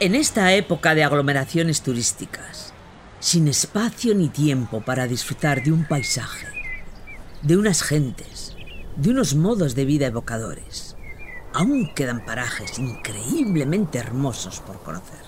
En 0.00 0.14
esta 0.14 0.52
época 0.54 0.94
de 0.94 1.02
aglomeraciones 1.02 1.82
turísticas, 1.82 2.72
sin 3.18 3.48
espacio 3.48 4.14
ni 4.14 4.28
tiempo 4.28 4.80
para 4.80 5.08
disfrutar 5.08 5.64
de 5.64 5.72
un 5.72 5.88
paisaje, 5.88 6.46
de 7.42 7.56
unas 7.56 7.82
gentes, 7.82 8.54
de 8.94 9.10
unos 9.10 9.34
modos 9.34 9.74
de 9.74 9.84
vida 9.84 10.06
evocadores, 10.06 10.94
aún 11.52 11.92
quedan 11.96 12.24
parajes 12.24 12.78
increíblemente 12.78 13.98
hermosos 13.98 14.60
por 14.60 14.80
conocer. 14.84 15.18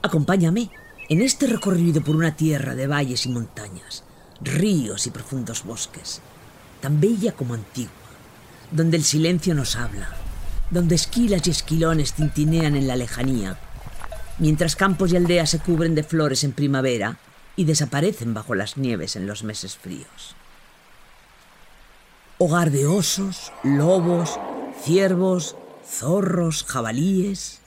Acompáñame 0.00 0.70
en 1.10 1.20
este 1.20 1.46
recorrido 1.46 2.02
por 2.02 2.16
una 2.16 2.34
tierra 2.36 2.74
de 2.74 2.86
valles 2.86 3.26
y 3.26 3.28
montañas, 3.28 4.02
ríos 4.40 5.06
y 5.06 5.10
profundos 5.10 5.64
bosques, 5.64 6.22
tan 6.80 7.02
bella 7.02 7.32
como 7.32 7.52
antigua, 7.52 7.92
donde 8.70 8.96
el 8.96 9.04
silencio 9.04 9.54
nos 9.54 9.76
habla, 9.76 10.08
donde 10.70 10.94
esquilas 10.94 11.46
y 11.46 11.50
esquilones 11.50 12.12
tintinean 12.12 12.76
en 12.76 12.86
la 12.86 12.96
lejanía, 12.96 13.58
mientras 14.38 14.76
campos 14.76 15.12
y 15.12 15.16
aldeas 15.16 15.50
se 15.50 15.58
cubren 15.58 15.94
de 15.94 16.02
flores 16.02 16.44
en 16.44 16.52
primavera 16.52 17.18
y 17.56 17.64
desaparecen 17.64 18.34
bajo 18.34 18.54
las 18.54 18.76
nieves 18.76 19.16
en 19.16 19.26
los 19.26 19.42
meses 19.42 19.76
fríos. 19.76 20.36
Hogar 22.38 22.70
de 22.70 22.86
osos, 22.86 23.52
lobos, 23.62 24.38
ciervos, 24.82 25.56
zorros, 25.86 26.64
jabalíes, 26.64 27.60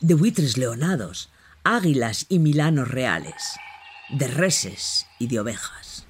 de 0.00 0.14
buitres 0.14 0.56
leonados, 0.56 1.30
águilas 1.64 2.26
y 2.28 2.38
milanos 2.38 2.88
reales, 2.88 3.34
de 4.10 4.28
reses 4.28 5.06
y 5.18 5.26
de 5.26 5.40
ovejas. 5.40 6.04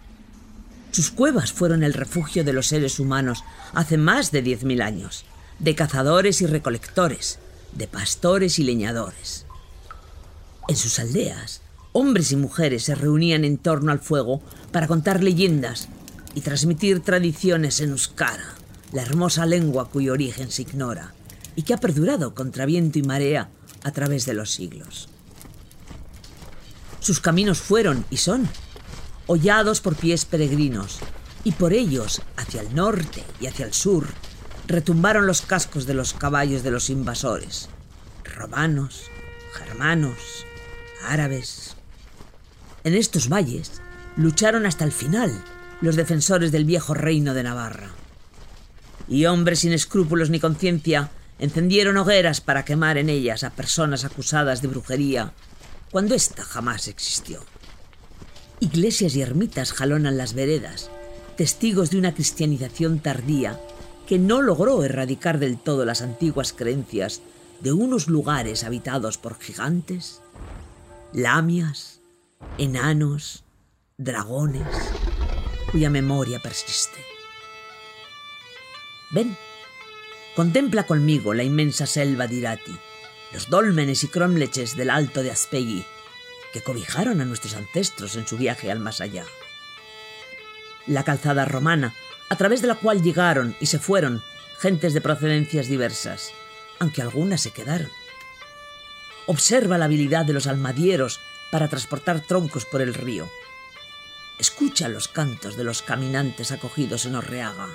Sus 0.91 1.11
cuevas 1.11 1.53
fueron 1.53 1.83
el 1.83 1.95
refugio 1.95 2.45
de 2.45 2.53
los 2.53 2.67
seres 2.67 2.99
humanos 2.99 3.45
hace 3.73 3.97
más 3.97 4.33
de 4.33 4.43
diez 4.43 4.65
mil 4.65 4.83
años, 4.83 5.25
de 5.61 5.75
cazadores 5.75 6.41
y 6.41 6.47
recolectores, 6.47 7.39
de 7.73 7.87
pastores 7.87 8.59
y 8.59 8.65
leñadores. 8.65 9.47
En 10.69 10.77
sus 10.77 10.99
aldeas, 10.99 11.61
hombres 11.93 12.33
y 12.33 12.37
mujeres 12.37 12.85
se 12.85 12.95
reunían 12.95 13.45
en 13.45 13.59
torno 13.59 13.93
al 13.93 14.01
fuego 14.01 14.41
para 14.73 14.87
contar 14.87 15.23
leyendas 15.23 15.89
y 16.35 16.41
transmitir 16.41 17.01
tradiciones 17.01 17.81
en 17.81 17.91
euskara, 17.91 18.55
la 18.93 19.03
hermosa 19.03 19.47
lengua 19.47 19.91
cuyo 19.91 20.13
origen 20.13 20.51
se 20.51 20.63
ignora 20.63 21.15
y 21.57 21.63
que 21.63 21.75
ha 21.75 21.79
perdurado 21.79 22.35
contra 22.35 22.67
viento 22.67 22.99
y 22.99 23.03
marea 23.03 23.51
a 23.83 23.93
través 23.93 24.25
de 24.27 24.35
los 24.35 24.51
siglos. 24.51 25.09
Sus 27.01 27.21
caminos 27.21 27.61
fueron 27.61 28.05
y 28.11 28.19
son 28.19 28.49
hollados 29.27 29.81
por 29.81 29.97
pies 29.97 30.25
peregrinos, 30.25 30.99
y 31.45 31.53
por 31.53 31.73
ellos, 31.73 32.21
hacia 32.37 32.61
el 32.61 32.75
norte 32.75 33.25
y 33.41 33.47
hacia 33.47 33.65
el 33.65 33.73
sur, 33.73 34.07
retumbaron 34.71 35.27
los 35.27 35.43
cascos 35.43 35.87
de 35.87 35.95
los 35.95 36.15
caballos 36.15 36.63
de 36.63 36.71
los 36.71 36.91
invasores, 36.91 37.69
romanos, 38.25 39.11
germanos, 39.53 40.47
árabes. 41.05 41.77
En 42.85 42.95
estos 42.95 43.29
valles 43.29 43.83
lucharon 44.17 44.67
hasta 44.67 44.85
el 44.85 44.93
final 44.93 45.43
los 45.81 45.97
defensores 45.97 46.53
del 46.53 46.65
viejo 46.65 46.95
reino 46.95 47.35
de 47.35 47.43
Navarra. 47.43 47.91
Y 49.09 49.27
hombres 49.27 49.61
sin 49.61 49.73
escrúpulos 49.73 50.31
ni 50.31 50.39
conciencia 50.39 51.11
encendieron 51.39 51.97
hogueras 51.97 52.41
para 52.41 52.65
quemar 52.65 52.99
en 52.99 53.09
ellas 53.09 53.45
a 53.45 53.51
personas 53.51 54.05
acusadas 54.05 54.63
de 54.63 54.69
brujería 54.69 55.33
cuando 55.91 56.15
ésta 56.15 56.45
jamás 56.45 56.87
existió. 56.87 57.45
Iglesias 58.61 59.17
y 59.17 59.23
ermitas 59.23 59.73
jalonan 59.73 60.17
las 60.17 60.35
veredas, 60.35 60.91
testigos 61.37 61.91
de 61.91 61.99
una 61.99 62.15
cristianización 62.15 63.01
tardía 63.01 63.59
que 64.11 64.19
no 64.19 64.43
logró 64.43 64.83
erradicar 64.83 65.39
del 65.39 65.57
todo 65.57 65.85
las 65.85 66.03
antiguas 66.03 66.53
creencias 66.53 67.23
de 67.61 67.71
unos 67.71 68.09
lugares 68.09 68.65
habitados 68.65 69.19
por 69.19 69.39
gigantes, 69.39 70.21
lamias, 71.13 72.01
enanos, 72.59 73.45
dragones, 73.99 74.67
cuya 75.71 75.91
memoria 75.91 76.41
persiste. 76.41 76.99
Ven, 79.13 79.37
contempla 80.35 80.89
conmigo 80.89 81.33
la 81.33 81.45
inmensa 81.45 81.87
selva 81.87 82.27
de 82.27 82.35
Irati, 82.35 82.77
los 83.33 83.49
dólmenes 83.49 84.03
y 84.03 84.09
cromleches 84.09 84.77
del 84.77 84.91
alto 84.91 85.23
de 85.23 85.31
Aspegui, 85.31 85.85
que 86.53 86.63
cobijaron 86.63 87.21
a 87.21 87.25
nuestros 87.25 87.55
ancestros 87.55 88.17
en 88.17 88.27
su 88.27 88.37
viaje 88.37 88.73
al 88.73 88.81
más 88.81 89.01
allá. 89.01 89.25
La 90.91 91.05
calzada 91.05 91.45
romana, 91.45 91.95
a 92.31 92.35
través 92.37 92.63
de 92.63 92.67
la 92.67 92.75
cual 92.75 93.01
llegaron 93.01 93.55
y 93.61 93.67
se 93.67 93.79
fueron 93.79 94.25
gentes 94.59 94.93
de 94.93 95.01
procedencias 95.01 95.69
diversas, 95.69 96.33
aunque 96.81 97.01
algunas 97.01 97.41
se 97.41 97.53
quedaron. 97.53 97.89
Observa 99.27 99.79
la 99.79 99.85
habilidad 99.85 100.25
de 100.25 100.33
los 100.33 100.49
almadieros 100.49 101.21
para 101.53 101.69
transportar 101.69 102.19
troncos 102.27 102.65
por 102.65 102.81
el 102.83 102.93
río. 102.95 103.31
Escucha 104.41 104.89
los 104.89 105.07
cantos 105.07 105.57
de 105.57 105.63
los 105.63 105.81
caminantes 105.81 106.51
acogidos 106.51 107.07
en 107.07 107.15
Orreaga 107.15 107.69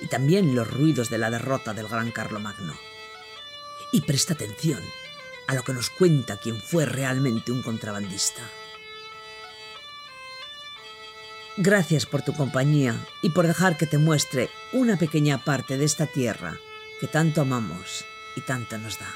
y 0.00 0.06
también 0.06 0.54
los 0.54 0.70
ruidos 0.70 1.10
de 1.10 1.18
la 1.18 1.32
derrota 1.32 1.74
del 1.74 1.88
gran 1.88 2.12
Carlomagno 2.12 2.78
y 3.90 4.02
presta 4.02 4.34
atención 4.34 4.80
a 5.48 5.54
lo 5.54 5.64
que 5.64 5.72
nos 5.72 5.90
cuenta 5.90 6.36
quien 6.36 6.60
fue 6.60 6.86
realmente 6.86 7.50
un 7.50 7.62
contrabandista. 7.62 8.42
Gracias 11.56 12.04
por 12.04 12.22
tu 12.22 12.32
compañía 12.32 12.98
y 13.22 13.30
por 13.30 13.46
dejar 13.46 13.76
que 13.76 13.86
te 13.86 13.96
muestre 13.96 14.50
una 14.72 14.96
pequeña 14.96 15.44
parte 15.44 15.78
de 15.78 15.84
esta 15.84 16.06
tierra 16.06 16.58
que 17.00 17.06
tanto 17.06 17.42
amamos 17.42 18.04
y 18.34 18.40
tanto 18.40 18.76
nos 18.76 18.98
da. 18.98 19.06